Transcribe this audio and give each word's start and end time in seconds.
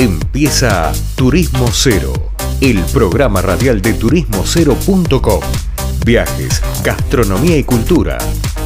Empieza 0.00 0.92
Turismo 1.16 1.66
Cero, 1.72 2.12
el 2.62 2.78
programa 2.94 3.42
radial 3.42 3.82
de 3.82 3.94
turismocero.com. 3.94 5.40
Viajes, 6.06 6.62
gastronomía 6.84 7.58
y 7.58 7.64
cultura, 7.64 8.16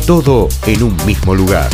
todo 0.06 0.48
en 0.66 0.82
un 0.82 0.94
mismo 1.06 1.34
lugar. 1.34 1.70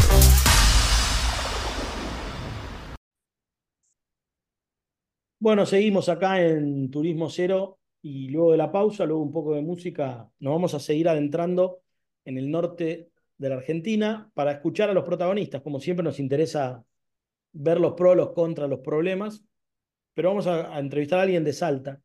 Bueno, 5.41 5.67
seguimos 5.67 6.09
acá 6.09 6.41
en 6.41 6.89
Turismo 6.89 7.29
Cero 7.29 7.81
y 8.01 8.29
luego 8.29 8.53
de 8.53 8.59
la 8.59 8.71
pausa, 8.71 9.07
luego 9.07 9.25
un 9.25 9.33
poco 9.33 9.57
de 9.57 9.63
música, 9.63 10.31
nos 10.39 10.53
vamos 10.53 10.75
a 10.75 10.79
seguir 10.79 11.09
adentrando 11.09 11.81
en 12.25 12.39
el 12.39 12.49
norte 12.49 13.11
de 13.37 13.49
la 13.49 13.57
Argentina 13.57 14.31
para 14.35 14.53
escuchar 14.53 14.89
a 14.89 14.95
los 14.95 15.03
protagonistas. 15.03 15.63
Como 15.63 15.81
siempre 15.81 16.05
nos 16.05 16.21
interesa 16.21 16.85
ver 17.53 17.81
los 17.81 17.95
pros, 17.95 18.17
los 18.17 18.33
contras, 18.33 18.69
los 18.69 18.81
problemas, 18.81 19.45
pero 20.15 20.31
vamos 20.31 20.47
a, 20.47 20.79
entrevistar 20.79 21.21
a 21.21 21.23
alguien 21.23 21.45
de 21.45 21.53
Salta, 21.53 22.03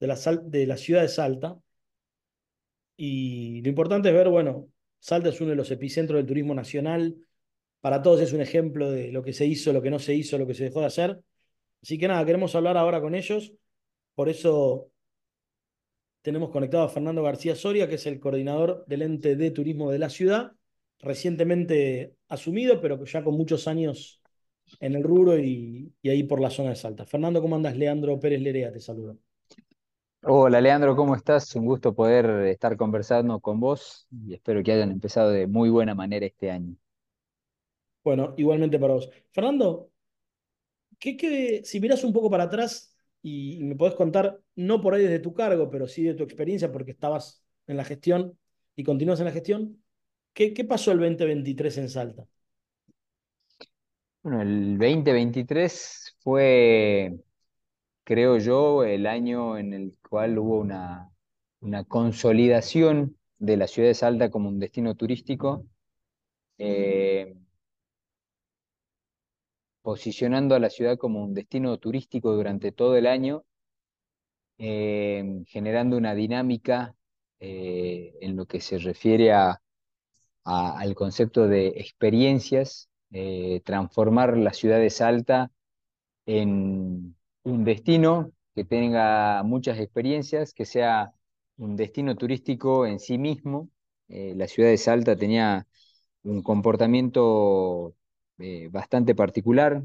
de 0.00 0.06
la, 0.06 0.16
de 0.44 0.66
la 0.66 0.76
ciudad 0.76 1.02
de 1.02 1.08
Salta. 1.08 1.58
Y 2.96 3.62
lo 3.62 3.68
importante 3.68 4.08
es 4.08 4.14
ver, 4.14 4.28
bueno, 4.28 4.68
Salta 5.00 5.28
es 5.30 5.40
uno 5.40 5.50
de 5.50 5.56
los 5.56 5.70
epicentros 5.70 6.18
del 6.18 6.26
turismo 6.26 6.54
nacional. 6.54 7.16
Para 7.80 8.02
todos 8.02 8.20
es 8.20 8.32
un 8.32 8.40
ejemplo 8.40 8.90
de 8.90 9.12
lo 9.12 9.22
que 9.22 9.32
se 9.32 9.46
hizo, 9.46 9.72
lo 9.72 9.82
que 9.82 9.90
no 9.90 9.98
se 9.98 10.14
hizo, 10.14 10.38
lo 10.38 10.46
que 10.46 10.54
se 10.54 10.64
dejó 10.64 10.80
de 10.80 10.86
hacer. 10.86 11.20
Así 11.82 11.98
que 11.98 12.08
nada, 12.08 12.24
queremos 12.24 12.54
hablar 12.54 12.76
ahora 12.76 13.00
con 13.00 13.14
ellos. 13.14 13.52
Por 14.14 14.28
eso 14.28 14.92
tenemos 16.22 16.50
conectado 16.50 16.84
a 16.84 16.88
Fernando 16.88 17.22
García 17.22 17.56
Soria, 17.56 17.88
que 17.88 17.96
es 17.96 18.06
el 18.06 18.20
coordinador 18.20 18.84
del 18.86 19.02
ente 19.02 19.36
de 19.36 19.50
turismo 19.50 19.90
de 19.90 19.98
la 19.98 20.08
ciudad, 20.08 20.52
recientemente 21.00 22.14
asumido, 22.28 22.80
pero 22.80 23.04
ya 23.04 23.24
con 23.24 23.34
muchos 23.34 23.66
años 23.68 24.21
en 24.80 24.94
el 24.94 25.02
rubro 25.02 25.38
y, 25.38 25.92
ahí 26.04 26.22
por 26.24 26.40
la 26.40 26.50
zona 26.50 26.70
de 26.70 26.76
Salta. 26.76 27.04
Fernando, 27.06 27.40
¿cómo 27.40 27.56
andas? 27.56 27.76
Leandro 27.76 28.18
Pérez 28.18 28.40
Lerea 28.40 28.72
te 28.72 28.80
saluda. 28.80 29.16
Hola 30.24 30.60
Leandro, 30.60 30.94
¿cómo 30.94 31.16
estás? 31.16 31.54
Un 31.56 31.66
gusto 31.66 31.94
poder 31.94 32.46
estar 32.46 32.76
conversando 32.76 33.40
con 33.40 33.58
vos 33.58 34.06
y 34.10 34.34
espero 34.34 34.62
que 34.62 34.72
hayan 34.72 34.92
empezado 34.92 35.30
de 35.30 35.48
muy 35.48 35.68
buena 35.68 35.94
manera 35.94 36.26
este 36.26 36.50
año. 36.50 36.76
Bueno, 38.04 38.34
igualmente 38.36 38.78
para 38.78 38.94
vos. 38.94 39.10
Fernando, 39.32 39.90
¿qué, 40.98 41.62
si 41.64 41.80
miras 41.80 42.04
un 42.04 42.12
poco 42.12 42.30
para 42.30 42.44
atrás 42.44 42.96
y, 43.20 43.58
me 43.62 43.76
podés 43.76 43.94
contar, 43.94 44.40
no 44.54 44.80
por 44.80 44.94
ahí 44.94 45.02
desde 45.02 45.18
tu 45.18 45.34
cargo, 45.34 45.70
pero 45.70 45.88
sí 45.88 46.02
de 46.04 46.14
tu 46.14 46.22
experiencia, 46.24 46.70
porque 46.70 46.92
estabas 46.92 47.44
en 47.66 47.76
la 47.76 47.84
gestión 47.84 48.38
y 48.76 48.84
continúas 48.84 49.20
en 49.20 49.26
la 49.26 49.32
gestión, 49.32 49.82
¿qué, 50.32 50.54
qué 50.54 50.64
pasó 50.64 50.92
el 50.92 50.98
2023 50.98 51.78
en 51.78 51.88
Salta? 51.88 52.26
Bueno, 54.22 54.40
el 54.42 54.78
2023 54.78 56.16
fue, 56.20 57.18
creo 58.04 58.38
yo, 58.38 58.84
el 58.84 59.06
año 59.06 59.58
en 59.58 59.72
el 59.72 59.98
cual 60.08 60.38
hubo 60.38 60.58
una, 60.60 61.10
consolidación 61.88 63.16
de 63.38 63.56
la 63.56 63.66
ciudad 63.68 63.88
de 63.88 63.94
Salta 63.94 64.30
como 64.30 64.48
un 64.48 64.58
destino 64.60 64.94
turístico, 64.96 65.66
eh, 66.58 67.34
posicionando 69.82 70.54
a 70.54 70.58
la 70.60 70.70
ciudad 70.70 70.98
como 70.98 71.24
un 71.24 71.34
destino 71.34 71.78
turístico 71.78 72.32
durante 72.32 72.72
todo 72.72 72.96
el 72.96 73.06
año, 73.06 73.44
eh, 74.58 75.42
generando 75.46 75.96
una 75.96 76.14
dinámica 76.14 76.94
eh, 77.40 78.14
en 78.20 78.36
lo 78.36 78.46
que 78.46 78.60
se 78.60 78.78
refiere 78.78 79.32
al 79.32 80.94
concepto 80.94 81.48
de 81.48 81.68
experiencias 81.68 82.88
eh, 83.12 83.60
transformar 83.64 84.36
la 84.38 84.52
ciudad 84.52 84.78
de 84.78 84.90
Salta 84.90 85.50
en 86.26 87.16
un 87.44 87.64
destino 87.64 88.32
que 88.54 88.64
tenga 88.64 89.42
muchas 89.44 89.78
experiencias, 89.80 90.54
que 90.54 90.64
sea 90.66 91.12
un 91.56 91.76
destino 91.76 92.16
turístico 92.16 92.86
en 92.86 93.00
sí 93.00 93.18
mismo. 93.18 93.70
Eh, 94.08 94.34
la 94.36 94.48
ciudad 94.48 94.70
de 94.70 94.78
Salta 94.78 95.16
tenía 95.16 95.66
un 96.24 96.42
comportamiento 96.42 97.96
eh, 98.38 98.68
bastante 98.70 99.14
particular, 99.14 99.82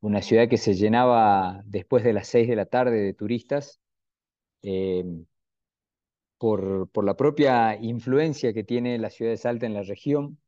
una 0.00 0.20
ciudad 0.22 0.48
que 0.48 0.58
se 0.58 0.74
llenaba 0.74 1.62
después 1.64 2.04
de 2.04 2.12
las 2.12 2.28
6 2.28 2.48
de 2.48 2.56
la 2.56 2.66
tarde 2.66 3.00
de 3.00 3.14
turistas. 3.14 3.80
Por, 6.38 6.90
por 6.90 7.04
la 7.04 7.16
propia 7.16 7.76
influencia 7.80 8.52
que 8.52 8.64
tiene 8.64 8.98
la 8.98 9.10
ciudad 9.10 9.30
de 9.30 9.36
Salta 9.38 9.64
en 9.66 9.74
la 9.74 9.82
región, 9.82 10.38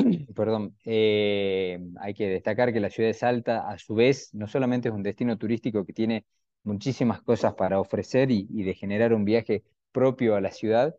Perdón, 0.34 0.76
eh, 0.84 1.78
hay 2.00 2.14
que 2.14 2.28
destacar 2.28 2.72
que 2.72 2.80
la 2.80 2.90
ciudad 2.90 3.08
de 3.10 3.14
Salta, 3.14 3.68
a 3.68 3.78
su 3.78 3.94
vez, 3.94 4.30
no 4.34 4.46
solamente 4.46 4.88
es 4.88 4.94
un 4.94 5.02
destino 5.02 5.36
turístico 5.38 5.84
que 5.84 5.92
tiene 5.92 6.24
muchísimas 6.62 7.22
cosas 7.22 7.54
para 7.54 7.80
ofrecer 7.80 8.30
y, 8.30 8.44
de 8.46 8.74
generar 8.74 9.14
un 9.14 9.24
viaje 9.24 9.64
propio 9.92 10.36
a 10.36 10.40
la 10.40 10.52
ciudad, 10.52 10.94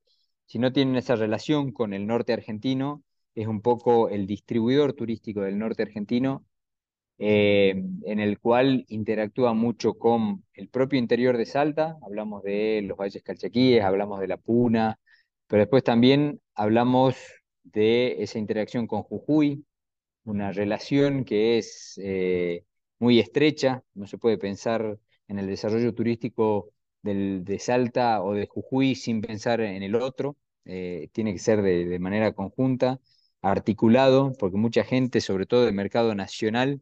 sino 0.45 0.72
tiene 0.72 1.00
esa 1.00 1.16
relación 1.16 1.72
con 1.72 1.94
el 1.94 2.07
norte 2.07 2.34
argentino, 2.34 3.03
es 3.35 3.47
un 3.47 3.62
poco 3.62 4.09
el 4.09 4.28
distribuidor 4.28 4.94
turístico 4.94 5.41
del 5.41 5.57
norte 5.57 5.83
argentino, 5.83 6.45
eh, 7.18 7.83
en 8.06 8.19
el 8.19 8.39
cual 8.39 8.85
interactúa 8.89 9.53
mucho 9.53 9.94
con 9.94 10.44
el 10.53 10.69
propio 10.69 11.00
interior 11.00 11.38
de 11.38 11.45
Salta, 11.45 11.97
hablamos 12.01 12.44
de 12.44 12.81
los 12.83 12.97
valles 12.97 13.23
calchaquíes, 13.23 13.83
hablamos 13.83 14.19
de 14.19 14.28
la 14.28 14.38
Puna, 14.38 15.00
pero 15.47 15.62
después 15.62 15.83
también 15.83 16.41
hablamos 16.56 17.41
de 17.63 18.23
esa 18.23 18.39
interacción 18.39 18.88
con 18.88 19.03
Jujuy, 19.03 19.66
una 20.23 20.51
relación 20.51 21.25
que 21.25 21.57
es 21.57 21.99
eh, 22.03 22.66
muy 22.99 23.19
estrecha, 23.19 23.83
no 23.94 24.07
se 24.07 24.17
puede 24.17 24.38
pensar 24.38 24.99
en 25.27 25.39
el 25.39 25.47
desarrollo 25.47 25.94
turístico 25.94 26.71
del, 27.01 27.44
de 27.44 27.59
Salta 27.59 28.21
o 28.23 28.33
de 28.33 28.47
Jujuy 28.47 28.95
sin 28.95 29.21
pensar 29.21 29.61
en 29.61 29.83
el 29.83 29.95
otro, 29.95 30.38
eh, 30.66 31.09
tiene 31.13 31.33
que 31.33 31.39
ser 31.39 31.61
de, 31.61 32.00
manera 32.00 32.33
conjunta, 32.33 33.00
articulado, 33.41 34.33
porque 34.39 34.57
mucha 34.57 34.83
gente, 34.83 35.21
sobre 35.21 35.45
todo 35.47 35.66
del 35.66 35.73
mercado 35.73 36.13
nacional, 36.16 36.81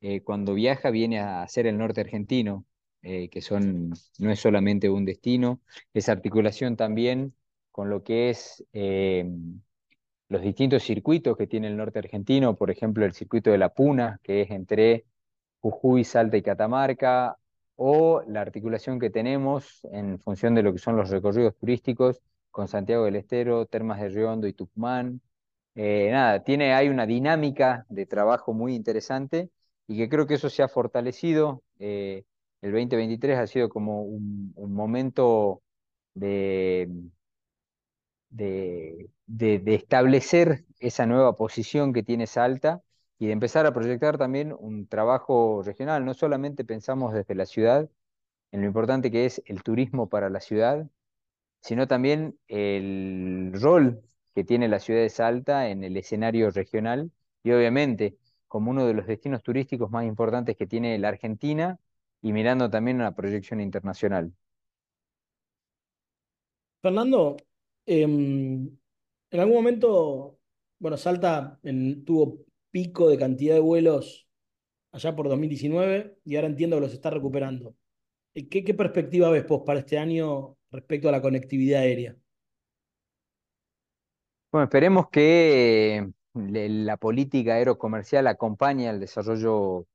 eh, 0.00 0.20
cuando 0.22 0.54
viaja 0.54 0.90
viene 0.90 1.20
a 1.20 1.42
hacer 1.42 1.66
el 1.66 1.78
norte 1.78 2.00
argentino, 2.00 2.66
que 3.02 3.42
son, 3.42 3.92
no 4.18 4.30
es 4.30 4.40
solamente 4.40 4.88
un 4.88 5.04
destino, 5.04 5.60
es 5.92 6.08
articulación 6.08 6.74
también 6.74 7.34
con 7.70 7.90
lo 7.90 8.02
que 8.02 8.30
es 8.30 8.64
los 10.28 10.42
distintos 10.42 10.82
circuitos 10.82 11.36
que 11.36 11.46
tiene 11.46 11.68
el 11.68 11.76
norte 11.76 11.98
argentino, 11.98 12.56
por 12.56 12.70
ejemplo, 12.70 13.04
el 13.04 13.12
circuito 13.14 13.50
de 13.50 13.58
la 13.58 13.70
Puna, 13.70 14.20
que 14.22 14.42
es 14.42 14.50
entre 14.50 15.04
Jujuy, 15.60 16.04
Salta 16.04 16.36
y 16.36 16.42
Catamarca, 16.42 17.38
o 17.76 18.22
la 18.28 18.40
articulación 18.40 18.98
que 19.00 19.10
tenemos 19.10 19.80
en 19.92 20.18
función 20.20 20.54
de 20.54 20.62
lo 20.62 20.72
que 20.72 20.78
son 20.78 20.96
los 20.96 21.10
recorridos 21.10 21.56
turísticos 21.56 22.20
con 22.50 22.68
Santiago 22.68 23.04
del 23.04 23.16
Estero, 23.16 23.66
Termas 23.66 24.00
de 24.00 24.08
Riondo 24.10 24.46
y 24.46 24.52
Tucumán. 24.52 25.20
Eh, 25.74 26.10
nada, 26.12 26.44
tiene, 26.44 26.72
hay 26.74 26.88
una 26.88 27.06
dinámica 27.06 27.84
de 27.88 28.06
trabajo 28.06 28.52
muy 28.52 28.74
interesante 28.74 29.50
y 29.88 29.96
que 29.98 30.08
creo 30.08 30.26
que 30.26 30.34
eso 30.34 30.50
se 30.50 30.62
ha 30.62 30.68
fortalecido. 30.68 31.62
Eh, 31.78 32.24
el 32.62 32.72
2023 32.72 33.38
ha 33.38 33.46
sido 33.46 33.68
como 33.68 34.02
un 34.04 34.54
momento 34.72 35.62
de, 36.14 36.88
de, 38.34 39.10
establecer 39.66 40.64
esa 40.80 41.06
nueva 41.06 41.36
posición 41.36 41.92
que 41.92 42.02
tiene 42.02 42.26
Salta 42.26 42.82
y 43.18 43.26
de 43.26 43.32
empezar 43.32 43.66
a 43.66 43.72
proyectar 43.72 44.18
también 44.18 44.54
un 44.58 44.86
trabajo 44.88 45.62
regional. 45.64 46.04
No 46.04 46.14
solamente 46.14 46.64
pensamos 46.64 47.14
desde 47.14 47.34
la 47.34 47.46
ciudad 47.46 47.88
en 48.52 48.60
lo 48.62 48.66
importante 48.66 49.10
que 49.10 49.26
es 49.26 49.42
el 49.46 49.62
turismo 49.62 50.08
para 50.08 50.30
la 50.30 50.40
ciudad, 50.40 50.88
sino 51.60 51.88
también 51.88 52.38
el 52.48 53.52
rol 53.54 54.02
que 54.34 54.44
tiene 54.44 54.68
la 54.68 54.80
ciudad 54.80 55.00
de 55.02 55.10
Salta 55.10 55.68
en 55.70 55.84
el 55.84 55.96
escenario 55.96 56.50
regional 56.50 57.12
y 57.42 57.52
obviamente 57.52 58.18
como 58.48 58.70
uno 58.70 58.86
de 58.86 58.94
los 58.94 59.06
destinos 59.06 59.42
turísticos 59.42 59.90
más 59.90 60.04
importantes 60.06 60.56
que 60.56 60.66
tiene 60.66 60.98
la 60.98 61.08
Argentina 61.08 61.78
y 62.22 62.32
mirando 62.32 62.70
también 62.70 62.98
una 62.98 63.14
proyección 63.14 63.60
internacional. 63.60 64.32
Fernando, 66.82 67.36
Em, 67.86 68.68
en 69.30 69.40
algún 69.40 69.56
momento, 69.56 70.38
bueno, 70.78 70.96
Salta 70.96 71.60
tuvo 72.04 72.44
pico 72.70 73.08
de 73.08 73.18
cantidad 73.18 73.54
de 73.54 73.60
vuelos 73.60 74.28
allá 74.92 75.14
por 75.16 75.28
2019 75.28 76.18
y 76.24 76.36
ahora 76.36 76.48
entiendo 76.48 76.76
que 76.76 76.82
los 76.82 76.92
está 76.94 77.10
recuperando. 77.10 77.76
¿Qué, 78.34 78.64
qué 78.64 78.74
perspectiva 78.74 79.30
ves 79.30 79.46
vos 79.46 79.62
para 79.66 79.80
este 79.80 79.98
año 79.98 80.56
respecto 80.70 81.08
a 81.08 81.12
la 81.12 81.22
conectividad 81.22 81.82
aérea? 81.82 82.16
Bueno, 84.50 84.64
esperemos 84.64 85.08
que 85.10 86.10
la 86.34 86.96
política 86.96 87.54
aerocomercial 87.54 88.26
acompañe 88.28 88.88
al 88.88 89.00
desarrollo 89.00 89.86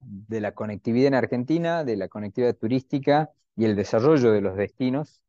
de 0.00 0.40
la 0.40 0.52
conectividad 0.54 1.08
en 1.08 1.14
Argentina, 1.14 1.84
de 1.84 1.96
la 1.96 2.08
conectividad 2.08 2.56
turística 2.56 3.30
y 3.56 3.64
el 3.64 3.76
desarrollo 3.76 4.32
de 4.32 4.40
los 4.40 4.56
destinos. 4.56 5.22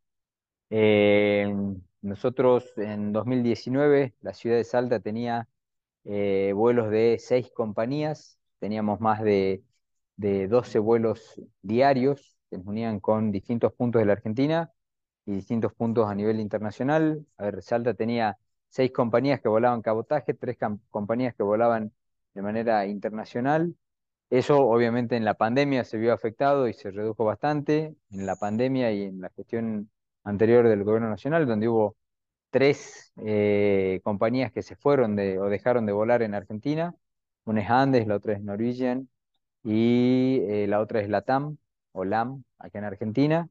Eh, 0.69 1.53
nosotros 2.01 2.73
en 2.77 3.13
2019, 3.13 4.15
la 4.21 4.33
ciudad 4.33 4.57
de 4.57 4.63
Salta 4.63 4.99
tenía 4.99 5.47
eh, 6.03 6.53
vuelos 6.55 6.89
de 6.91 7.17
seis 7.19 7.51
compañías, 7.51 8.39
teníamos 8.59 8.99
más 9.01 9.21
de, 9.23 9.63
de 10.17 10.47
12 10.47 10.79
vuelos 10.79 11.41
diarios 11.61 12.37
que 12.49 12.57
nos 12.57 12.67
unían 12.67 12.99
con 12.99 13.31
distintos 13.31 13.73
puntos 13.73 14.01
de 14.01 14.05
la 14.05 14.13
Argentina 14.13 14.71
y 15.25 15.33
distintos 15.33 15.73
puntos 15.73 16.07
a 16.09 16.15
nivel 16.15 16.39
internacional. 16.39 17.25
A 17.37 17.45
ver, 17.45 17.61
Salta 17.63 17.93
tenía 17.93 18.37
seis 18.69 18.91
compañías 18.91 19.41
que 19.41 19.49
volaban 19.49 19.81
cabotaje, 19.81 20.33
tres 20.33 20.57
compañías 20.89 21.35
que 21.35 21.43
volaban 21.43 21.93
de 22.33 22.41
manera 22.41 22.85
internacional. 22.85 23.75
Eso 24.29 24.59
obviamente 24.67 25.15
en 25.17 25.25
la 25.25 25.35
pandemia 25.35 25.83
se 25.85 25.97
vio 25.97 26.13
afectado 26.13 26.67
y 26.67 26.73
se 26.73 26.91
redujo 26.91 27.25
bastante, 27.25 27.95
en 28.11 28.25
la 28.25 28.35
pandemia 28.35 28.91
y 28.91 29.03
en 29.03 29.21
la 29.21 29.29
gestión 29.31 29.89
anterior 30.27 30.67
del 30.67 30.83
gobierno 30.83 31.09
nacional, 31.09 31.47
donde 31.47 31.69
hubo 31.69 31.95
tres 32.49 33.13
eh, 33.25 34.01
compañías 34.03 34.51
que 34.51 34.61
se 34.61 34.75
fueron 34.75 35.15
de, 35.15 35.39
o 35.39 35.45
dejaron 35.49 35.85
de 35.85 35.93
volar 35.93 36.21
en 36.21 36.35
Argentina. 36.35 36.93
Una 37.45 37.61
es 37.61 37.69
Andes, 37.69 38.07
la 38.07 38.15
otra 38.15 38.33
es 38.33 38.41
Norwegian 38.43 39.09
y 39.63 40.41
eh, 40.49 40.67
la 40.67 40.81
otra 40.81 41.01
es 41.01 41.09
LATAM 41.09 41.57
o 41.93 42.05
LAM, 42.05 42.43
acá 42.59 42.79
en 42.79 42.85
Argentina. 42.85 43.49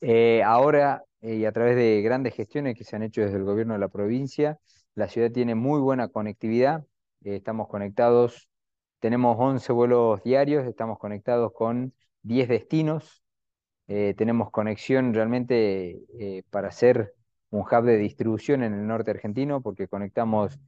Eh, 0.00 0.42
ahora, 0.44 1.04
y 1.22 1.44
a 1.44 1.52
través 1.52 1.76
de 1.76 2.02
grandes 2.02 2.34
gestiones 2.34 2.76
que 2.76 2.84
se 2.84 2.96
han 2.96 3.02
hecho 3.02 3.20
desde 3.22 3.36
el 3.36 3.44
gobierno 3.44 3.74
de 3.74 3.80
la 3.80 3.88
provincia, 3.88 4.58
la 4.94 5.08
ciudad 5.08 5.30
tiene 5.30 5.54
muy 5.54 5.80
buena 5.80 6.08
conectividad. 6.08 6.84
estamos 7.22 7.68
conectados, 7.68 8.48
tenemos 9.00 9.36
11 9.38 9.72
vuelos 9.72 10.22
diarios, 10.24 10.66
estamos 10.66 10.98
conectados 10.98 11.52
con 11.52 11.94
10 12.22 12.48
destinos. 12.48 13.22
Tenemos 14.16 14.50
conexión 14.50 15.12
realmente 15.14 16.44
para 16.50 16.68
hacer 16.68 17.14
un 17.50 17.62
hub 17.62 17.84
de 17.84 17.96
distribución 17.98 18.62
en 18.62 18.74
el 18.74 18.86
norte 18.86 19.10
argentino 19.10 19.60
porque 19.60 19.88
conectamos 19.88 20.58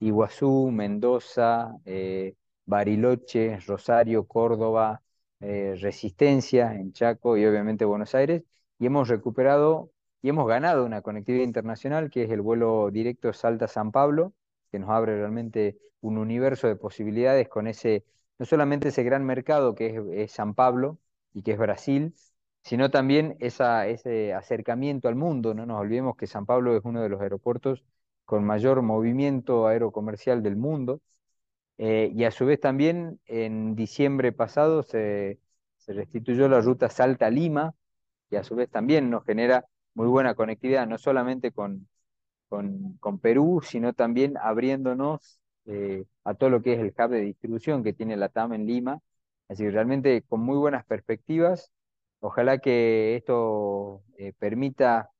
Iguazú, 0.00 0.70
Mendoza, 0.72 1.76
eh, 1.84 2.34
Bariloche, 2.64 3.58
Rosario, 3.60 4.26
Córdoba, 4.26 5.02
eh, 5.40 5.76
Resistencia 5.80 6.74
en 6.74 6.92
Chaco 6.92 7.36
y 7.36 7.44
obviamente 7.46 7.84
Buenos 7.84 8.14
Aires. 8.14 8.42
Y 8.78 8.86
hemos 8.86 9.08
recuperado 9.08 9.92
y 10.22 10.30
hemos 10.30 10.48
ganado 10.48 10.84
una 10.86 11.02
conectividad 11.02 11.44
internacional 11.44 12.10
que 12.10 12.24
es 12.24 12.30
el 12.30 12.40
vuelo 12.40 12.90
directo 12.90 13.32
Salta-San 13.32 13.92
Pablo, 13.92 14.32
que 14.70 14.78
nos 14.78 14.90
abre 14.90 15.16
realmente 15.16 15.78
un 16.00 16.16
universo 16.18 16.66
de 16.66 16.76
posibilidades 16.76 17.48
con 17.48 17.66
ese, 17.66 18.04
no 18.38 18.46
solamente 18.46 18.88
ese 18.88 19.02
gran 19.02 19.24
mercado 19.24 19.74
que 19.74 20.02
es 20.14 20.32
San 20.32 20.54
Pablo 20.54 20.98
y 21.34 21.42
que 21.42 21.52
es 21.52 21.58
Brasil, 21.58 22.14
sino 22.62 22.90
también 22.90 23.36
ese 23.40 24.32
acercamiento 24.34 25.08
al 25.08 25.16
mundo. 25.16 25.54
No 25.54 25.66
nos 25.66 25.80
olvidemos 25.80 26.16
que 26.16 26.26
San 26.26 26.46
Pablo 26.46 26.76
es 26.76 26.84
uno 26.84 27.02
de 27.02 27.08
los 27.08 27.20
aeropuertos 27.20 27.84
con 28.24 28.44
mayor 28.44 28.82
movimiento 28.82 29.66
aerocomercial 29.66 30.42
del 30.42 30.56
mundo. 30.56 31.00
Eh, 31.78 32.12
y 32.14 32.24
a 32.24 32.30
su 32.30 32.46
vez 32.46 32.60
también 32.60 33.20
en 33.26 33.74
diciembre 33.74 34.32
pasado 34.32 34.82
se, 34.82 35.40
restituyó 35.88 36.48
la 36.48 36.60
ruta 36.60 36.88
Salta-Lima, 36.88 37.74
y 38.30 38.36
a 38.36 38.44
su 38.44 38.54
vez 38.54 38.70
también 38.70 39.10
nos 39.10 39.24
genera 39.24 39.66
muy 39.94 40.06
buena 40.06 40.34
conectividad, 40.34 40.86
no 40.86 40.98
solamente 40.98 41.52
con, 41.52 41.88
con, 42.48 42.96
con 42.98 43.18
Perú, 43.18 43.60
sino 43.64 43.92
también 43.94 44.36
abriéndonos 44.38 45.40
eh, 45.66 46.04
a 46.24 46.34
todo 46.34 46.50
lo 46.50 46.62
que 46.62 46.74
es 46.74 46.80
el 46.80 46.94
hub 46.96 47.10
de 47.10 47.20
distribución 47.22 47.82
que 47.82 47.92
tiene 47.92 48.16
la 48.16 48.28
TAM 48.28 48.52
en 48.54 48.66
Lima. 48.66 49.00
Así 49.48 49.64
que 49.64 49.70
realmente 49.70 50.22
con 50.22 50.40
muy 50.40 50.58
buenas 50.58 50.84
perspectivas 50.84 51.72
Ojalá 52.20 52.58
que 52.58 53.16
esto 53.16 54.02
eh, 54.18 54.32
permita 54.38 55.10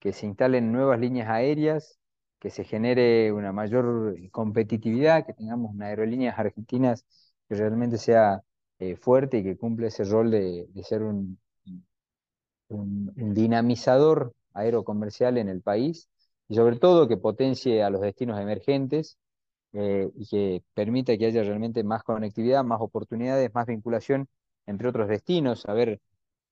que 0.00 0.12
se 0.12 0.26
instalen 0.26 0.72
nuevas 0.72 1.00
líneas 1.00 1.28
aéreas, 1.30 1.98
que 2.40 2.50
se 2.50 2.64
genere 2.64 3.32
una 3.32 3.52
mayor 3.52 4.16
competitividad, 4.32 5.26
que 5.26 5.32
tengamos 5.34 5.72
una 5.74 5.86
aerolíneas 5.86 6.38
argentinas 6.38 7.06
que 7.48 7.54
realmente 7.56 7.98
sea 7.98 8.42
eh, 8.80 8.96
fuerte 8.96 9.38
y 9.38 9.44
que 9.44 9.56
cumpla 9.56 9.88
ese 9.88 10.04
rol 10.04 10.30
de, 10.30 10.68
ser 10.84 11.02
un, 11.02 11.38
dinamizador 12.68 14.34
aerocomercial 14.54 15.38
en 15.38 15.48
el 15.48 15.62
país 15.62 16.08
y 16.48 16.56
sobre 16.56 16.76
todo 16.76 17.08
que 17.08 17.16
potencie 17.16 17.82
a 17.82 17.90
los 17.90 18.00
destinos 18.00 18.40
emergentes 18.40 19.18
eh, 19.72 20.10
y 20.16 20.26
que 20.26 20.62
permita 20.74 21.16
que 21.16 21.26
haya 21.26 21.42
realmente 21.42 21.84
más 21.84 22.02
conectividad, 22.02 22.64
más 22.64 22.80
oportunidades, 22.80 23.54
más 23.54 23.66
vinculación 23.66 24.28
entre 24.66 24.88
otros 24.88 25.08
destinos. 25.08 25.66
A 25.66 25.74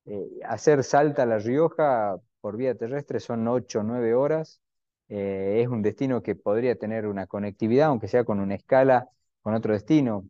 eh, 0.07 0.41
hacer 0.49 0.85
Salta 0.85 1.23
a 1.23 1.27
La 1.27 1.39
Rioja 1.39 2.17
por 2.41 2.57
vía 2.57 2.75
terrestre 2.77 3.21
son 3.21 3.47
8 3.49 3.81
o 3.81 3.83
9 3.83 4.15
horas. 4.15 4.61
Eh, 5.09 5.61
es 5.63 5.69
un 5.69 5.83
destino 5.83 6.23
que 6.23 6.35
podría 6.35 6.77
tener 6.77 7.07
una 7.07 7.27
conectividad, 7.27 7.89
aunque 7.89 8.09
sea 8.09 8.25
con 8.25 8.41
una 8.41 8.55
escala 8.55 9.09
con 9.43 9.55
otro 9.55 9.73
destino. 9.75 10.29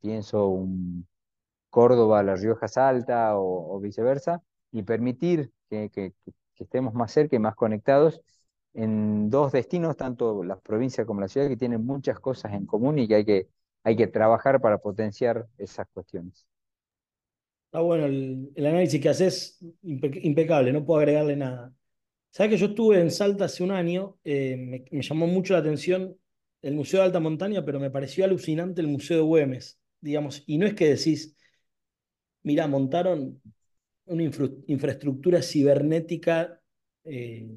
Pienso 0.00 0.48
un 0.48 1.06
Córdoba, 1.70 2.22
La 2.22 2.36
Rioja, 2.36 2.68
Salta 2.68 3.32
o, 3.38 3.78
viceversa, 3.80 4.42
y 4.72 4.82
permitir 4.82 5.52
que, 5.68 6.12
estemos 6.56 6.94
más 6.94 7.12
cerca 7.12 7.36
y 7.36 7.38
más 7.38 7.54
conectados 7.54 8.20
en 8.74 9.30
dos 9.30 9.52
destinos, 9.52 9.96
tanto 9.96 10.42
la 10.44 10.58
provincia 10.58 11.06
como 11.06 11.20
la 11.20 11.28
ciudad, 11.28 11.48
que 11.48 11.56
tienen 11.56 11.84
muchas 11.84 12.20
cosas 12.20 12.52
en 12.54 12.66
común 12.66 12.98
y 12.98 13.08
que, 13.08 13.48
hay 13.84 13.96
que 13.96 14.06
trabajar 14.08 14.60
para 14.60 14.78
potenciar 14.78 15.46
esas 15.58 15.86
cuestiones. 15.92 16.46
Está 17.68 17.80
bueno 17.80 18.06
el, 18.06 18.66
análisis 18.66 18.98
que 18.98 19.10
haces, 19.10 19.58
impecable, 19.82 20.72
no 20.72 20.86
puedo 20.86 21.00
agregarle 21.00 21.36
nada. 21.36 21.74
Sabes 22.30 22.52
que 22.52 22.56
yo 22.58 22.66
estuve 22.68 22.98
en 22.98 23.10
Salta 23.10 23.44
hace 23.44 23.62
un 23.62 23.72
año, 23.72 24.18
eh, 24.24 24.56
me, 24.90 25.02
llamó 25.02 25.26
mucho 25.26 25.52
la 25.52 25.60
atención 25.60 26.16
el 26.62 26.74
Museo 26.74 27.00
de 27.00 27.06
Alta 27.06 27.20
Montaña, 27.20 27.64
pero 27.66 27.78
me 27.78 27.90
pareció 27.90 28.24
alucinante 28.24 28.80
el 28.80 28.88
Museo 28.88 29.18
de 29.18 29.22
Güemes, 29.24 29.78
digamos, 30.00 30.42
y 30.46 30.56
no 30.56 30.66
es 30.66 30.72
que 30.74 30.88
decís, 30.88 31.36
mira, 32.42 32.66
montaron 32.66 33.42
una 34.06 34.22
infraestructura 34.22 35.42
cibernética, 35.42 36.62
eh, 37.04 37.50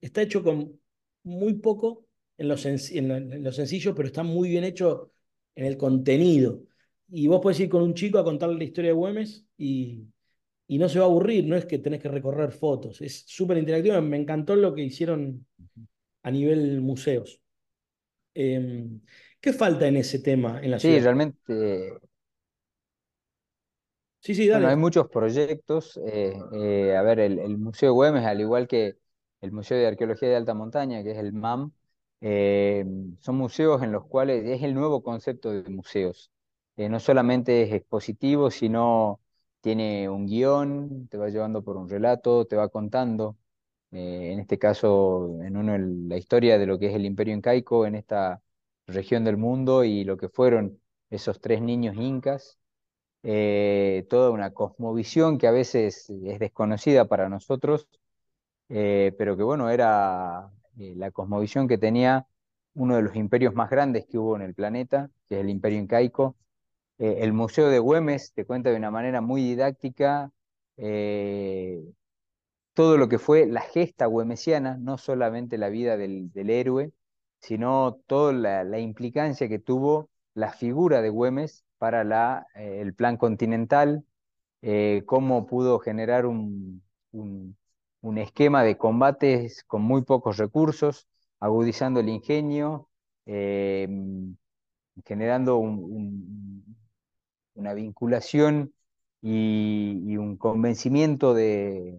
está 0.00 0.22
hecho 0.22 0.44
con 0.44 0.80
muy 1.24 1.54
poco 1.54 2.06
en 2.36 2.48
lo, 2.48 2.54
en 2.64 3.42
lo 3.42 3.52
sencillo, 3.52 3.96
pero 3.96 4.06
está 4.06 4.22
muy 4.22 4.48
bien 4.48 4.62
hecho 4.62 5.12
en 5.56 5.66
el 5.66 5.76
contenido 5.76 6.67
y 7.08 7.26
vos 7.26 7.40
podés 7.40 7.60
ir 7.60 7.68
con 7.68 7.82
un 7.82 7.94
chico 7.94 8.18
a 8.18 8.24
contarle 8.24 8.58
la 8.58 8.64
historia 8.64 8.90
de 8.90 8.96
Güemes 8.96 9.46
y, 9.56 10.06
y 10.66 10.78
no 10.78 10.88
se 10.88 10.98
va 10.98 11.06
a 11.06 11.08
aburrir, 11.08 11.46
no 11.46 11.56
es 11.56 11.66
que 11.66 11.78
tenés 11.78 12.00
que 12.00 12.08
recorrer 12.08 12.52
fotos, 12.52 13.00
es 13.00 13.24
súper 13.26 13.58
interactivo, 13.58 14.00
me 14.02 14.18
encantó 14.18 14.54
lo 14.56 14.74
que 14.74 14.82
hicieron 14.82 15.46
a 16.22 16.30
nivel 16.30 16.80
museos. 16.80 17.40
Em, 18.34 19.00
¿Qué 19.40 19.52
falta 19.52 19.86
en 19.86 19.96
ese 19.96 20.18
tema 20.18 20.60
en 20.62 20.72
la 20.72 20.78
ciudad? 20.78 20.96
Sí, 20.96 21.00
realmente. 21.00 21.98
Sí, 24.20 24.34
sí, 24.34 24.48
dale. 24.48 24.66
hay 24.66 24.76
muchos 24.76 25.08
proyectos. 25.08 25.98
Eh, 26.04 26.38
eh, 26.52 26.96
a 26.96 27.02
ver, 27.02 27.20
el, 27.20 27.56
Museo 27.56 27.90
de 27.90 27.94
Güemes, 27.94 28.24
al 28.26 28.40
igual 28.40 28.66
que 28.68 28.96
el 29.40 29.52
Museo 29.52 29.78
de 29.78 29.86
Arqueología 29.86 30.28
de 30.28 30.36
Alta 30.36 30.54
Montaña, 30.54 31.02
que 31.02 31.12
es 31.12 31.18
el 31.18 31.32
MAM, 31.32 31.72
eh, 32.20 32.84
son 33.20 33.36
museos 33.36 33.82
en 33.82 33.92
los 33.92 34.04
cuales 34.06 34.44
es 34.44 34.62
el 34.62 34.74
nuevo 34.74 35.02
concepto 35.02 35.50
de 35.50 35.70
museos. 35.70 36.30
Eh, 36.78 36.88
no 36.90 37.00
solamente 37.00 37.62
es 37.64 37.74
expositivo, 37.74 38.50
sino 38.52 39.20
tiene 39.60 40.08
un 40.08 40.26
guion, 40.26 41.08
te 41.08 41.18
va 41.18 41.28
llevando 41.28 41.62
por 41.64 41.76
un 41.76 41.88
relato, 41.88 42.46
te 42.46 42.56
va 42.56 42.70
contando, 42.70 43.36
eh, 43.92 44.30
en 44.32 44.40
este 44.40 44.58
caso, 44.60 45.40
en 45.42 45.56
uno, 45.56 45.76
la 45.78 46.16
historia 46.18 46.58
de 46.58 46.66
lo 46.66 46.78
que 46.78 46.88
es 46.88 46.94
el 46.94 47.04
imperio 47.06 47.34
incaico 47.34 47.86
en 47.86 47.96
esta 47.96 48.42
región 48.86 49.24
del 49.24 49.36
mundo 49.38 49.82
y 49.84 50.04
lo 50.04 50.16
que 50.16 50.28
fueron 50.28 50.80
esos 51.10 51.40
tres 51.40 51.60
niños 51.62 51.96
incas, 51.96 52.58
eh, 53.24 54.06
toda 54.10 54.30
una 54.30 54.52
cosmovisión 54.54 55.38
que 55.38 55.48
a 55.48 55.52
veces 55.52 56.10
es 56.10 56.38
desconocida 56.40 57.06
para 57.08 57.28
nosotros, 57.28 57.88
pero 58.68 59.36
que 59.36 59.42
bueno, 59.42 59.70
era 59.70 60.50
la 60.76 61.10
cosmovisión 61.10 61.68
que 61.68 61.78
tenía 61.78 62.26
uno 62.74 62.96
de 62.96 63.02
los 63.02 63.16
imperios 63.16 63.54
más 63.54 63.70
grandes 63.70 64.06
que 64.06 64.18
hubo 64.18 64.36
en 64.36 64.42
el 64.42 64.54
planeta, 64.54 65.10
que 65.28 65.36
es 65.36 65.40
el 65.42 65.50
imperio 65.50 65.78
incaico, 65.80 66.36
eh, 66.98 67.18
el 67.20 67.32
Museo 67.32 67.68
de 67.68 67.78
Güemes 67.78 68.32
te 68.34 68.44
cuenta 68.44 68.70
de 68.70 68.76
una 68.76 68.90
manera 68.90 69.20
muy 69.20 69.42
didáctica 69.42 70.32
eh, 70.76 71.82
todo 72.74 72.96
lo 72.98 73.08
que 73.08 73.18
fue 73.18 73.46
la 73.46 73.60
gesta 73.62 74.06
güemesiana, 74.06 74.76
no 74.78 74.98
solamente 74.98 75.58
la 75.58 75.68
vida 75.68 75.96
del, 75.96 76.30
héroe, 76.50 76.92
sino 77.40 78.00
toda 78.06 78.32
la, 78.32 78.78
implicancia 78.80 79.48
que 79.48 79.58
tuvo 79.58 80.10
la 80.34 80.52
figura 80.52 81.02
de 81.02 81.10
Güemes 81.10 81.64
para 81.78 82.46
eh, 82.54 82.80
el 82.80 82.94
plan 82.94 83.16
continental, 83.16 84.04
cómo 85.06 85.46
pudo 85.46 85.78
generar 85.78 86.26
un, 86.26 86.82
un, 87.12 88.18
esquema 88.18 88.64
de 88.64 88.76
combates 88.76 89.64
con 89.64 89.82
muy 89.82 90.02
pocos 90.02 90.36
recursos, 90.36 91.08
agudizando 91.40 92.00
el 92.00 92.08
ingenio, 92.08 92.88
generando 95.04 95.58
un, 95.58 96.07
una 97.58 97.74
vinculación 97.74 98.72
y, 99.20 100.16
un 100.16 100.36
convencimiento 100.36 101.34
de, 101.34 101.98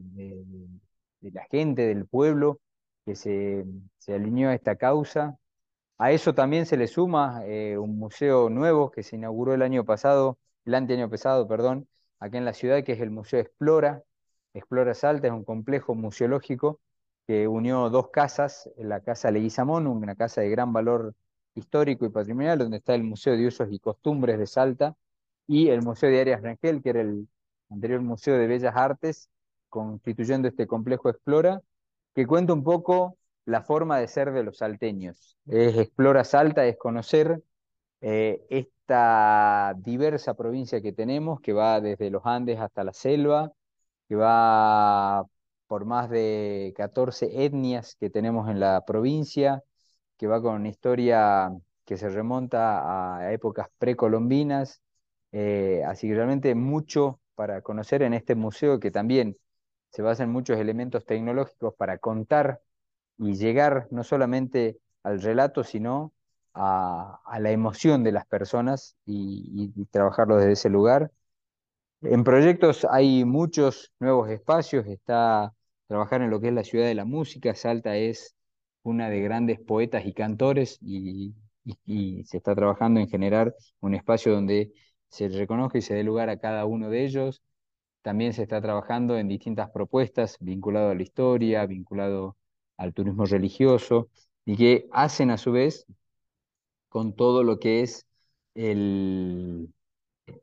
la 1.22 1.44
gente, 1.52 1.88
del 1.88 2.06
pueblo, 2.08 2.60
que 3.06 3.16
se, 3.16 3.66
alineó 4.08 4.50
a 4.50 4.56
esta 4.56 4.76
causa 4.76 5.38
A 5.98 6.12
eso 6.12 6.34
también 6.34 6.66
se 6.66 6.78
le 6.78 6.88
suma 6.88 7.44
eh, 7.46 7.78
un 7.78 7.98
museo 8.00 8.50
nuevo 8.50 8.92
que 8.92 9.04
se 9.04 9.18
inauguró 9.18 9.54
el 9.54 9.62
año 9.62 9.86
pasado, 9.86 10.40
el 10.66 10.76
anteaño 10.76 11.10
pasado, 11.10 11.48
perdón, 11.48 11.88
acá 12.20 12.38
en 12.38 12.46
la 12.46 12.54
ciudad, 12.54 12.84
que 12.84 12.94
es 12.94 13.02
el 13.02 13.12
Museo 13.12 13.40
Explora. 13.42 14.04
Explora 14.54 14.94
Salta 14.94 15.28
es 15.28 15.34
un 15.34 15.44
complejo 15.46 15.96
museológico 15.96 16.80
que 17.28 17.48
unió 17.48 17.90
dos 17.90 18.10
casas, 18.12 18.70
la 18.78 19.02
Casa 19.02 19.32
Leguizamón, 19.32 19.88
una 19.88 20.16
casa 20.16 20.42
de 20.42 20.50
gran 20.50 20.74
valor 20.74 21.16
histórico 21.56 22.06
y 22.06 22.10
patrimonial, 22.10 22.60
donde 22.60 22.78
está 22.78 22.96
el 22.96 23.04
Museo 23.04 23.38
de 23.38 23.48
Usos 23.48 23.70
y 23.72 23.80
Costumbres 23.80 24.40
de 24.40 24.48
Salta, 24.48 24.96
y 25.50 25.70
el 25.70 25.82
Museo 25.82 26.12
de 26.12 26.22
Arias 26.22 26.44
Rangel, 26.44 26.84
que 26.84 26.92
era 26.92 27.02
el 27.02 27.28
anterior 27.72 28.02
Museo 28.02 28.38
de 28.38 28.46
Bellas 28.46 28.76
Artes, 28.76 29.32
constituyendo 29.68 30.48
este 30.48 30.68
complejo 30.68 31.10
Explora, 31.10 31.60
que 32.14 32.28
cuenta 32.28 32.54
un 32.54 32.64
poco 32.64 33.18
la 33.46 33.64
forma 33.64 33.98
de 33.98 34.08
ser 34.08 34.32
de 34.32 34.44
los 34.44 34.60
salteños. 34.60 35.38
Es 35.48 35.76
Explora 35.76 36.24
Salta, 36.24 36.68
es 36.68 36.78
conocer 36.78 37.42
eh, 38.02 38.46
esta 38.52 39.74
diversa 39.80 40.36
provincia 40.36 40.82
que 40.82 40.94
tenemos, 40.94 41.42
que 41.42 41.54
va 41.54 41.82
desde 41.82 42.12
los 42.12 42.22
Andes 42.28 42.60
hasta 42.60 42.84
la 42.84 42.94
selva, 42.94 43.52
que 44.08 44.16
va 44.16 45.26
por 45.66 45.86
más 45.86 46.12
de 46.12 46.76
14 46.78 47.44
etnias 47.44 47.96
que 47.96 48.12
tenemos 48.12 48.50
en 48.52 48.60
la 48.60 48.86
provincia, 48.86 49.64
que 50.16 50.28
va 50.28 50.40
con 50.44 50.54
una 50.54 50.70
historia 50.70 51.52
que 51.86 51.98
se 51.98 52.10
remonta 52.10 53.18
a 53.18 53.34
épocas 53.34 53.68
precolombinas, 53.80 54.84
eh, 55.32 55.84
así 55.86 56.08
que 56.08 56.16
realmente 56.16 56.56
mucho 56.56 57.20
para 57.36 57.62
conocer 57.62 58.02
en 58.02 58.14
este 58.14 58.36
museo 58.36 58.80
que 58.80 58.92
también 58.92 59.38
se 59.92 60.02
basa 60.02 60.24
en 60.24 60.32
muchos 60.32 60.60
elementos 60.60 61.06
tecnológicos 61.06 61.74
para 61.76 61.98
contar 61.98 62.62
y 63.18 63.36
llegar 63.36 63.88
no 63.92 64.04
solamente 64.04 64.80
al 65.04 65.22
relato, 65.22 65.64
sino 65.64 66.14
a, 66.54 67.20
la 67.40 67.52
emoción 67.52 68.04
de 68.04 68.12
las 68.12 68.26
personas 68.26 68.98
y, 69.06 69.72
trabajarlo 69.92 70.38
desde 70.38 70.54
ese 70.54 70.70
lugar. 70.70 71.12
En 72.02 72.24
proyectos 72.24 72.86
hay 72.90 73.26
muchos 73.26 73.92
nuevos 74.00 74.30
espacios, 74.30 74.86
está 74.88 75.54
trabajar 75.88 76.22
en 76.22 76.30
lo 76.30 76.40
que 76.40 76.50
es 76.50 76.54
la 76.54 76.64
ciudad 76.64 76.86
de 76.86 76.96
la 76.96 77.06
música, 77.06 77.56
Salta 77.56 77.96
es 77.98 78.36
una 78.84 79.10
de 79.10 79.22
grandes 79.22 79.60
poetas 79.60 80.06
y 80.06 80.14
cantores 80.14 80.78
y, 80.82 81.34
y 81.86 82.24
se 82.26 82.38
está 82.38 82.56
trabajando 82.56 83.00
en 83.00 83.10
generar 83.10 83.56
un 83.82 83.96
espacio 83.96 84.34
donde 84.34 84.72
se 85.10 85.30
reconozca 85.30 85.78
y 85.78 85.82
se 85.82 85.94
dé 85.96 86.04
lugar 86.04 86.30
a 86.30 86.40
cada 86.40 86.66
uno 86.66 86.90
de 86.90 87.06
ellos. 87.06 87.44
También 88.02 88.34
se 88.34 88.44
está 88.44 88.62
trabajando 88.62 89.18
en 89.18 89.28
distintas 89.28 89.72
propuestas 89.72 90.38
vinculado 90.40 90.92
a 90.92 90.96
la 90.96 91.04
historia, 91.04 91.66
vinculado 91.66 92.38
al 92.78 92.94
turismo 92.94 93.26
religioso, 93.26 94.10
y 94.46 94.58
que 94.58 94.88
hacen 94.92 95.32
a 95.32 95.38
su 95.38 95.52
vez 95.52 95.86
con 96.90 97.16
todo 97.16 97.44
lo 97.44 97.60
que 97.60 97.82
es 97.82 98.08
el, 98.56 99.70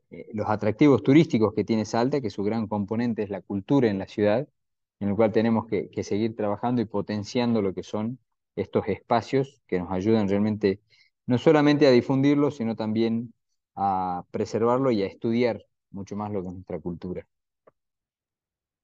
eh, 0.09 0.29
los 0.33 0.49
atractivos 0.49 1.03
turísticos 1.03 1.53
que 1.53 1.63
tiene 1.63 1.85
Salta, 1.85 2.21
que 2.21 2.29
su 2.29 2.43
gran 2.43 2.67
componente 2.67 3.23
es 3.23 3.29
la 3.29 3.41
cultura 3.41 3.89
en 3.89 3.99
la 3.99 4.07
ciudad, 4.07 4.47
en 4.99 5.09
el 5.09 5.15
cual 5.15 5.31
tenemos 5.31 5.67
que, 5.67 5.89
seguir 6.03 6.35
trabajando 6.35 6.81
y 6.81 6.85
potenciando 6.85 7.61
lo 7.61 7.73
que 7.73 7.83
son 7.83 8.19
estos 8.55 8.87
espacios 8.87 9.61
que 9.67 9.79
nos 9.79 9.91
ayudan 9.91 10.27
realmente 10.29 10.81
no 11.27 11.37
solamente 11.37 11.87
a 11.87 11.91
difundirlo, 11.91 12.51
sino 12.51 12.75
también 12.75 13.33
a 13.77 14.25
preservarlo 14.31 14.91
y 14.91 15.03
a 15.03 15.05
estudiar 15.05 15.63
mucho 15.91 16.15
más 16.15 16.31
lo 16.31 16.41
que 16.41 16.47
es 16.47 16.53
nuestra 16.53 16.79
cultura. 16.79 17.25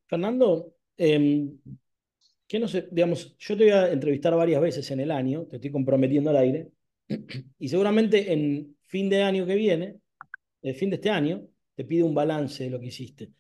Fernando, 0.06 0.76
em, 0.96 1.58
¿qué 2.48 2.60
no 2.60 2.68
sé? 2.68 2.88
Digamos, 2.92 3.36
yo 3.38 3.58
te 3.58 3.64
voy 3.64 3.74
a 3.74 3.92
entrevistar 3.92 4.36
varias 4.36 4.62
veces 4.62 4.90
en 4.92 5.00
el 5.00 5.12
año, 5.12 5.46
te 5.48 5.56
estoy 5.56 5.72
comprometiendo 5.72 6.30
al 6.30 6.38
aire, 6.38 6.72
y 7.60 7.68
seguramente 7.68 8.32
en 8.32 8.78
fin 8.84 9.10
de 9.10 9.24
año 9.24 9.46
que 9.48 9.56
viene, 9.56 10.00
el 10.62 10.76
fin 10.76 10.92
de 10.92 10.98
este 10.98 11.10
año, 11.10 11.48
te 11.76 11.86
pido 11.86 12.06
un 12.06 12.14
balance 12.14 12.64
de 12.64 12.70
lo 12.70 12.80
que 12.80 12.88
hiciste. 12.88 13.32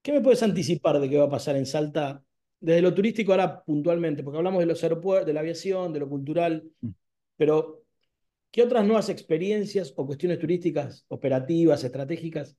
¿Qué 0.00 0.12
me 0.12 0.20
puedes 0.20 0.42
anticipar 0.42 1.00
de 1.00 1.10
qué 1.10 1.18
va 1.18 1.24
a 1.24 1.30
pasar 1.30 1.56
en 1.56 1.66
Salta 1.66 2.22
desde 2.60 2.82
lo 2.82 2.94
turístico 2.94 3.32
ahora 3.32 3.64
puntualmente? 3.64 4.22
Porque 4.22 4.38
hablamos 4.38 4.60
de 4.60 4.66
los 4.66 4.82
aeropuertos, 4.84 5.26
de 5.26 5.32
la 5.32 5.40
aviación, 5.40 5.92
de 5.92 6.00
lo 6.00 6.08
cultural, 6.08 6.62
mm. 6.80 6.90
pero 7.36 7.83
¿Qué 8.54 8.62
otras 8.62 8.84
nuevas 8.84 9.08
experiencias 9.08 9.92
o 9.96 10.06
cuestiones 10.06 10.38
turísticas, 10.38 11.04
operativas, 11.08 11.82
estratégicas 11.82 12.56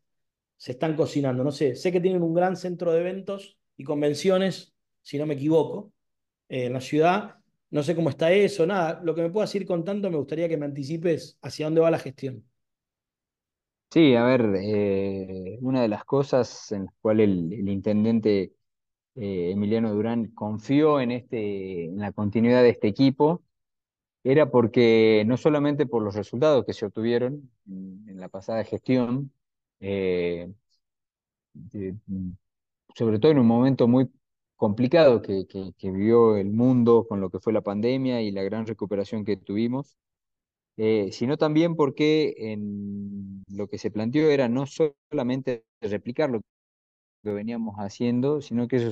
se 0.57 0.73
están 0.73 0.93
cocinando? 0.93 1.41
No 1.41 1.51
sé, 1.51 1.73
sé 1.77 1.89
que 1.89 2.01
tienen 2.01 2.21
un 2.21 2.33
gran 2.33 2.57
centro 2.57 2.91
de 2.91 2.99
eventos 2.99 3.57
y 3.77 3.85
convenciones, 3.85 4.75
si 5.01 5.17
no 5.17 5.25
me 5.25 5.35
equivoco, 5.35 5.93
eh, 6.49 6.65
en 6.65 6.73
la 6.73 6.81
ciudad. 6.81 7.37
No 7.69 7.81
sé 7.81 7.95
cómo 7.95 8.09
está 8.09 8.29
eso, 8.33 8.67
nada. 8.67 8.99
Lo 9.05 9.15
que 9.15 9.21
me 9.21 9.29
puedas 9.29 9.55
ir 9.55 9.65
contando, 9.65 10.11
me 10.11 10.17
gustaría 10.17 10.49
que 10.49 10.57
me 10.57 10.65
anticipes 10.65 11.37
hacia 11.41 11.67
dónde 11.67 11.79
va 11.79 11.89
la 11.89 11.99
gestión. 11.99 12.43
Sí, 13.89 14.15
a 14.15 14.25
ver, 14.25 14.53
eh, 14.57 15.57
una 15.61 15.81
de 15.81 15.87
las 15.87 16.03
cosas 16.03 16.73
en 16.73 16.87
las 16.87 16.93
cuales 16.99 17.29
el, 17.29 17.69
intendente 17.69 18.51
eh, 19.15 19.51
Emiliano 19.51 19.93
Durán 19.93 20.31
confió 20.31 20.99
en, 20.99 21.11
este, 21.11 21.85
en 21.85 21.99
la 21.99 22.11
continuidad 22.11 22.63
de 22.63 22.71
este 22.71 22.89
equipo 22.89 23.44
era 24.25 24.49
porque 24.51 25.23
no 25.27 25.37
solamente 25.37 25.85
por 25.85 26.01
los 26.03 26.15
resultados 26.15 26.65
que 26.65 26.73
se 26.73 26.85
obtuvieron 26.85 27.51
en, 27.67 28.19
la 28.19 28.27
pasada 28.29 28.63
gestión, 28.65 29.31
eh, 29.79 30.51
sobre 32.95 33.19
todo 33.19 33.31
en 33.31 33.39
un 33.39 33.47
momento 33.47 33.87
muy 33.87 34.09
complicado 34.55 35.21
que, 35.21 35.45
que, 35.47 35.91
vivió 35.91 36.37
el 36.37 36.49
mundo 36.49 37.05
con 37.07 37.21
lo 37.21 37.29
que 37.29 37.39
fue 37.39 37.53
la 37.53 37.61
pandemia 37.61 38.21
y 38.21 38.31
la 38.31 38.43
gran 38.43 38.65
recuperación 38.65 39.25
que 39.25 39.37
tuvimos, 39.37 39.97
eh, 40.77 41.11
sino 41.11 41.37
también 41.37 41.75
porque 41.75 42.35
en 42.37 43.43
lo 43.49 43.67
que 43.67 43.77
se 43.77 43.91
planteó 43.91 44.29
era 44.31 44.49
no 44.49 44.65
solamente 44.67 45.65
replicar 45.81 46.31
lo 46.31 46.41
que 47.23 47.31
veníamos 47.31 47.75
haciendo, 47.77 48.41
sino 48.41 48.67
que 48.67 48.77
eso 48.77 48.91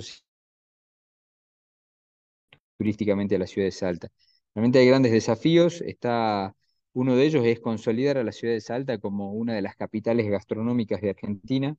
turísticamente 2.78 3.36
a 3.36 3.40
la 3.40 3.48
ciudad 3.48 3.68
de 3.68 3.72
Salta. 3.72 4.12
Realmente 4.56 4.80
hay 4.80 4.88
grandes 4.88 5.12
desafíos. 5.12 5.82
Está, 5.82 6.56
uno 6.94 7.16
de 7.16 7.26
ellos 7.26 7.46
es 7.46 7.60
consolidar 7.60 8.18
a 8.18 8.24
la 8.24 8.32
ciudad 8.32 8.54
de 8.54 8.62
Salta 8.62 8.98
como 9.00 9.34
una 9.34 9.54
de 9.54 9.62
las 9.62 9.76
capitales 9.76 10.30
gastronómicas 10.30 11.02
de 11.02 11.10
Argentina. 11.12 11.76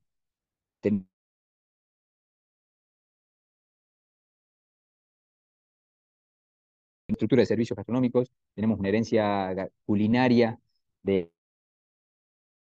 estructura 7.08 7.40
de 7.42 7.46
servicios 7.46 7.76
gastronómicos, 7.76 8.30
tenemos 8.54 8.78
una 8.78 8.88
herencia 8.88 9.70
culinaria 9.86 10.58
de 11.02 11.30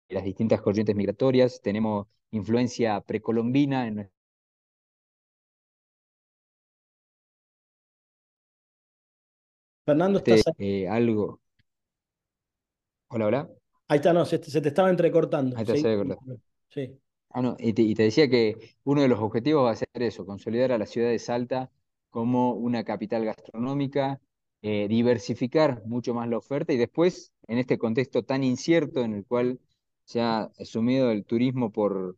las 0.10 0.24
distintas 0.24 0.62
corrientes 0.62 0.96
migratorias, 0.96 1.62
tenemos 1.62 2.08
influencia 2.32 3.02
precolombina 3.02 3.88
en 3.88 4.10
Fernando, 9.86 10.20
¿estás 10.20 10.44
eh, 10.58 10.88
algo. 10.88 11.42
Hola, 13.10 13.28
hola. 13.28 13.50
Ahí 13.88 13.98
está, 13.98 14.14
no, 14.14 14.26
se, 14.26 14.40
te 14.40 14.68
estaba 14.68 14.90
entrecortando. 14.90 15.58
Ahí 15.58 15.64
está, 15.64 15.76
se 15.76 15.96
ve, 15.96 16.16
Sí. 16.70 16.98
Ah, 17.30 17.42
no, 17.42 17.56
y 17.60 17.74
te, 17.74 18.04
decía 18.04 18.30
que 18.30 18.76
uno 18.84 19.02
de 19.02 19.08
los 19.08 19.20
objetivos 19.20 19.66
va 19.66 19.72
a 19.72 19.76
ser 19.76 19.88
eso, 19.94 20.26
consolidar 20.26 20.72
a 20.72 20.78
la 20.78 20.86
ciudad 20.86 21.10
de 21.10 21.20
Salta 21.20 21.72
como 22.10 22.54
una 22.54 22.84
capital 22.84 23.26
gastronómica, 23.26 24.22
eh, 24.62 24.88
diversificar 24.88 25.84
mucho 25.86 26.14
más 26.14 26.30
la 26.30 26.38
oferta 26.38 26.74
y 26.74 26.78
después, 26.78 27.34
en 27.48 27.58
este 27.58 27.78
contexto 27.78 28.24
tan 28.24 28.44
incierto 28.44 29.02
en 29.02 29.14
el 29.14 29.26
cual 29.26 29.60
se 30.06 30.22
ha 30.22 30.44
asumido 30.60 31.12
el 31.12 31.26
turismo 31.26 31.72
por, 31.72 32.18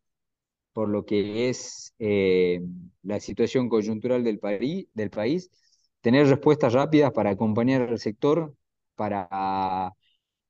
por 0.72 0.88
lo 0.90 1.06
que 1.06 1.48
es 1.48 1.94
eh, 1.98 2.60
la 3.02 3.18
situación 3.20 3.68
coyuntural 3.70 4.22
del, 4.22 4.38
del 4.94 5.10
país, 5.10 5.50
tener 6.06 6.28
respuestas 6.28 6.72
rápidas 6.72 7.10
para 7.10 7.30
acompañar 7.30 7.82
al 7.82 7.98
sector, 7.98 8.54
para 8.94 9.92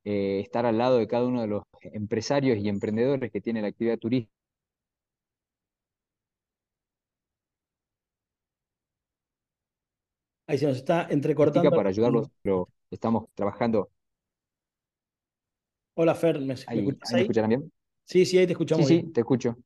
eh, 0.05 0.41
estar 0.41 0.67
al 0.67 0.77
lado 0.77 0.99
de 0.99 1.07
cada 1.07 1.25
uno 1.25 1.41
de 1.41 1.47
los 1.47 1.63
empresarios 1.81 2.59
y 2.59 2.69
emprendedores 2.69 3.33
que 3.33 3.41
tiene 3.41 3.63
la 3.63 3.69
actividad 3.69 3.97
turística. 3.97 4.35
Ahí 10.47 10.59
se 10.59 10.67
nos 10.67 10.77
está 10.77 11.07
entrecortando. 11.09 11.71
Para 11.71 11.89
ayudarlos, 11.89 12.29
pero 12.43 12.69
estamos 12.91 13.25
trabajando. 13.35 13.89
Hola 15.95 16.15
Fer, 16.15 16.39
¿me, 16.39 16.53
escuchan 16.53 17.49
bien? 17.49 17.73
Sí, 18.05 18.27
sí, 18.27 18.37
ahí 18.37 18.45
te 18.45 18.53
escuchamos. 18.53 18.87
Sí, 18.87 19.01
sí, 19.01 19.11
te 19.11 19.21
escucho. 19.21 19.57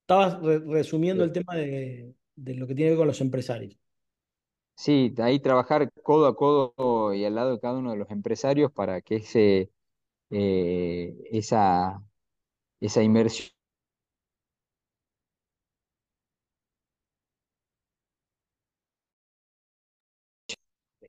Estabas 0.00 0.40
resumiendo 0.40 1.22
el 1.22 1.32
tema 1.32 1.54
de, 1.54 2.14
de 2.34 2.54
lo 2.54 2.66
que 2.66 2.74
tiene 2.74 2.86
que 2.86 2.92
ver 2.92 2.98
con 2.98 3.08
los 3.08 3.20
empresarios. 3.20 3.79
Sí, 4.80 5.14
ahí 5.18 5.40
trabajar 5.40 5.92
codo 6.02 6.26
a 6.26 6.34
codo 6.34 7.12
y 7.14 7.24
al 7.26 7.34
lado 7.34 7.52
de 7.52 7.60
cada 7.60 7.78
uno 7.78 7.90
de 7.90 7.98
los 7.98 8.10
empresarios 8.10 8.72
para 8.72 9.02
que 9.02 9.16
ese, 9.16 9.70
eh, 10.30 11.16
esa, 11.32 12.02
esa 12.80 13.02
inversión 13.02 13.50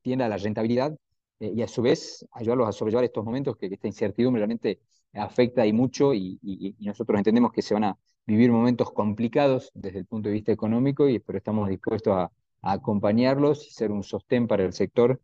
tienda 0.01 0.28
la 0.28 0.38
rentabilidad 0.38 0.98
eh, 1.40 1.51
y 1.56 1.62
a 1.62 1.68
su 1.68 1.82
vez 1.82 2.25
ayudarlos 2.32 2.68
a 2.68 2.72
sobrellevar 2.72 3.06
estos 3.06 3.24
momentos 3.24 3.56
que, 3.58 3.68
esta 3.68 3.88
incertidumbre 3.88 4.40
realmente 4.40 4.82
afecta 5.13 5.66
y 5.66 5.74
mucho 5.74 6.13
y, 6.13 6.40
nosotros 6.80 7.18
entendemos 7.18 7.51
que 7.51 7.62
se 7.62 7.74
van 7.74 7.86
a 7.86 7.98
vivir 8.25 8.51
momentos 8.51 8.92
complicados 8.92 9.72
desde 9.74 10.00
el 10.00 10.06
punto 10.06 10.30
de 10.30 10.34
vista 10.34 10.51
económico, 10.51 11.08
y, 11.08 11.20
pero 11.20 11.38
estamos 11.38 11.70
dispuestos 11.70 12.16
a, 12.16 12.32
acompañarlos 12.62 13.68
y 13.68 13.72
ser 13.72 13.91
un 13.91 14.03
sostén 14.03 14.48
para 14.48 14.63
el 14.63 14.74
sector, 14.74 15.22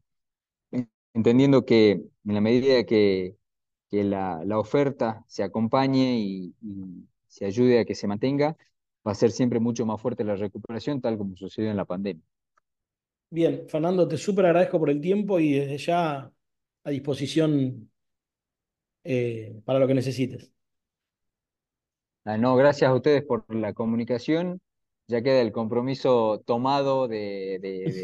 entendiendo 1.14 1.66
que 1.66 1.92
en 1.92 2.34
la 2.34 2.42
medida 2.42 2.84
que, 2.84 3.38
que 3.90 4.04
la, 4.04 4.44
la, 4.46 4.60
oferta 4.60 5.24
se 5.28 5.44
acompañe 5.44 6.20
y, 6.20 6.56
se 7.28 7.46
ayude 7.46 7.80
a 7.80 7.86
que 7.86 7.94
se 7.94 8.08
mantenga, 8.08 8.58
va 9.06 9.12
a 9.12 9.16
ser 9.16 9.32
siempre 9.32 9.60
mucho 9.60 9.86
más 9.86 10.02
fuerte 10.02 10.24
la 10.24 10.36
recuperación, 10.36 11.02
tal 11.02 11.18
como 11.18 11.36
sucedió 11.36 11.70
en 11.70 11.78
la 11.78 11.86
pandemia. 11.86 12.24
Bien, 13.30 13.66
Fernando, 13.68 14.08
te 14.08 14.18
súper 14.18 14.46
agradezco 14.46 14.80
por 14.80 14.90
el 14.90 15.02
tiempo 15.02 15.40
y 15.40 15.54
desde 15.54 15.78
ya 15.78 16.32
a 16.84 16.90
disposición 16.90 17.92
eh, 19.04 19.62
para 19.66 19.80
lo 19.80 19.88
que 19.88 19.94
necesites. 19.94 20.52
Ah, 22.24 22.38
no, 22.38 22.56
gracias 22.56 22.90
a 22.90 22.94
ustedes 22.96 23.24
por 23.24 23.46
la 23.54 23.74
comunicación. 23.74 24.60
Ya 25.08 25.22
queda 25.22 25.42
el 25.42 25.54
compromiso 25.54 26.42
tomado 26.46 27.08
de, 27.08 27.56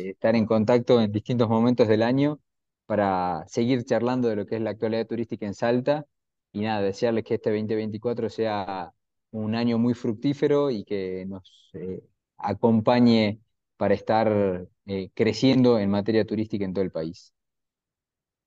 estar 0.10 0.36
en 0.36 0.46
contacto 0.46 1.02
en 1.02 1.12
distintos 1.12 1.50
momentos 1.50 1.88
del 1.88 2.02
año 2.02 2.40
para 2.86 3.44
seguir 3.48 3.84
charlando 3.84 4.30
de 4.30 4.38
lo 4.38 4.46
que 4.46 4.56
es 4.56 4.62
la 4.62 4.70
actualidad 4.70 5.06
turística 5.06 5.46
en 5.46 5.54
Salta. 5.54 6.06
Y 6.54 6.62
nada, 6.62 6.82
desearles 6.82 7.26
que 7.26 7.36
este 7.36 7.50
2024 7.50 8.30
sea 8.30 8.94
un 9.32 9.56
año 9.56 9.78
muy 9.78 9.94
fructífero 9.94 10.72
y 10.72 10.86
que 10.86 11.26
nos 11.28 11.72
eh, 11.74 12.04
acompañe 12.38 13.40
para 13.76 13.96
estar 13.96 14.68
eh, 14.86 15.10
creciendo 15.14 15.80
en 15.80 15.90
materia 15.90 16.26
turística 16.26 16.64
en 16.64 16.74
todo 16.74 16.86
el 16.86 16.92
país. 16.92 17.34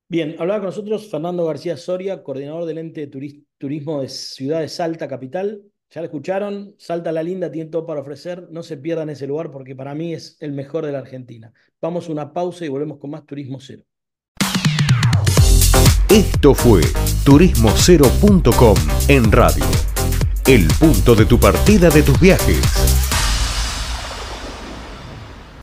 Bien, 0.08 0.36
hablaba 0.38 0.60
con 0.60 0.66
nosotros 0.66 1.10
Fernando 1.10 1.44
García 1.44 1.76
Soria, 1.76 2.22
coordinador 2.22 2.64
del 2.64 2.78
ente 2.78 3.06
de 3.06 3.42
turismo 3.58 4.00
de 4.00 4.08
Ciudad 4.08 4.60
de 4.60 4.68
Salta, 4.68 5.08
capital. 5.08 5.62
Ya 5.90 6.00
lo 6.00 6.06
escucharon, 6.06 6.74
Salta 6.78 7.12
la 7.12 7.22
Linda 7.22 7.50
tiene 7.50 7.70
todo 7.70 7.86
para 7.86 8.00
ofrecer, 8.00 8.48
no 8.50 8.62
se 8.62 8.76
pierdan 8.76 9.10
ese 9.10 9.26
lugar 9.26 9.50
porque 9.50 9.76
para 9.76 9.94
mí 9.94 10.14
es 10.14 10.36
el 10.40 10.52
mejor 10.52 10.84
de 10.84 10.92
la 10.92 10.98
Argentina. 10.98 11.52
Vamos 11.80 12.08
a 12.08 12.12
una 12.12 12.32
pausa 12.32 12.64
y 12.64 12.68
volvemos 12.68 12.98
con 12.98 13.10
más 13.10 13.24
Turismo 13.24 13.58
Cero. 13.60 13.84
Esto 16.08 16.54
fue 16.54 16.82
turismocero.com 17.24 18.76
en 19.08 19.32
radio 19.32 19.64
el 20.46 20.68
punto 20.78 21.16
de 21.16 21.24
tu 21.24 21.40
partida 21.40 21.90
de 21.90 22.04
tus 22.04 22.20
viajes. 22.20 23.05